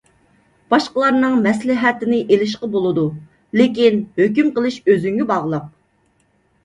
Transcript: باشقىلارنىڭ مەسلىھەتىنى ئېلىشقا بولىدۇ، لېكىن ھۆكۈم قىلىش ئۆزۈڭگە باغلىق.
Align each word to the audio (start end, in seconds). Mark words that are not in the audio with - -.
باشقىلارنىڭ 0.73 1.35
مەسلىھەتىنى 1.47 2.21
ئېلىشقا 2.23 2.71
بولىدۇ، 2.77 3.05
لېكىن 3.61 4.01
ھۆكۈم 4.23 4.51
قىلىش 4.57 4.81
ئۆزۈڭگە 4.91 5.29
باغلىق. 5.35 5.69